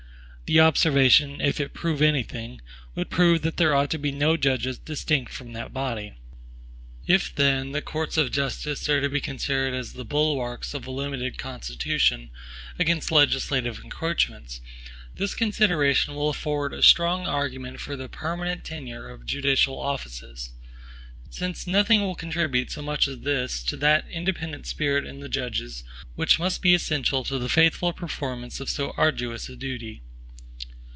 The 0.51 0.59
observation, 0.59 1.39
if 1.39 1.61
it 1.61 1.73
prove 1.73 2.01
any 2.01 2.23
thing, 2.23 2.59
would 2.93 3.09
prove 3.09 3.41
that 3.43 3.55
there 3.55 3.73
ought 3.73 3.89
to 3.91 3.97
be 3.97 4.11
no 4.11 4.35
judges 4.35 4.77
distinct 4.77 5.31
from 5.31 5.53
that 5.53 5.71
body. 5.71 6.11
If, 7.07 7.33
then, 7.33 7.71
the 7.71 7.81
courts 7.81 8.17
of 8.17 8.33
justice 8.33 8.89
are 8.89 8.99
to 8.99 9.07
be 9.07 9.21
considered 9.21 9.73
as 9.73 9.93
the 9.93 10.03
bulwarks 10.03 10.73
of 10.73 10.85
a 10.85 10.91
limited 10.91 11.37
Constitution 11.37 12.31
against 12.77 13.13
legislative 13.13 13.79
encroachments, 13.81 14.59
this 15.15 15.33
consideration 15.33 16.15
will 16.15 16.27
afford 16.27 16.73
a 16.73 16.83
strong 16.83 17.25
argument 17.27 17.79
for 17.79 17.95
the 17.95 18.09
permanent 18.09 18.65
tenure 18.65 19.07
of 19.07 19.25
judicial 19.25 19.79
offices, 19.79 20.51
since 21.29 21.65
nothing 21.65 22.01
will 22.01 22.13
contribute 22.15 22.69
so 22.71 22.81
much 22.81 23.07
as 23.07 23.19
this 23.21 23.63
to 23.63 23.77
that 23.77 24.03
independent 24.09 24.67
spirit 24.67 25.05
in 25.05 25.21
the 25.21 25.29
judges 25.29 25.85
which 26.15 26.39
must 26.39 26.61
be 26.61 26.73
essential 26.75 27.23
to 27.23 27.39
the 27.39 27.47
faithful 27.47 27.93
performance 27.93 28.59
of 28.59 28.69
so 28.69 28.91
arduous 28.97 29.47
a 29.47 29.55
duty. 29.55 30.01